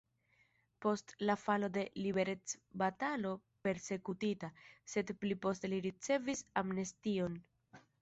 [0.85, 3.35] Post la falo de liberecbatalo
[3.69, 4.53] persekutita,
[4.97, 7.43] sed pli poste li ricevis amnestion.